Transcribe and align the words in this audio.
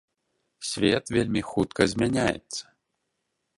Свет 0.69 1.05
вельмі 1.17 1.41
хутка 1.51 1.81
змяняецца. 1.93 2.61